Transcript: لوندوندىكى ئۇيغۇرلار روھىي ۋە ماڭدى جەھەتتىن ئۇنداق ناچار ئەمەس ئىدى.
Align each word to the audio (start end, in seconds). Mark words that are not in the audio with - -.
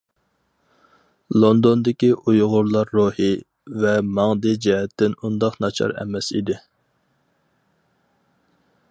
لوندوندىكى 1.39 2.07
ئۇيغۇرلار 2.31 2.89
روھىي 2.99 3.35
ۋە 3.83 3.93
ماڭدى 4.19 4.53
جەھەتتىن 4.67 5.13
ئۇنداق 5.21 5.59
ناچار 5.65 5.93
ئەمەس 6.05 6.31
ئىدى. 6.39 6.57